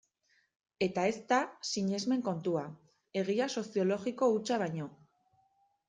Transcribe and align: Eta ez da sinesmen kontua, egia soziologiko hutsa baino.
Eta 0.85 1.03
ez 1.09 1.17
da 1.33 1.39
sinesmen 1.73 2.25
kontua, 2.29 2.65
egia 3.25 3.51
soziologiko 3.61 4.35
hutsa 4.39 4.63
baino. 4.65 4.93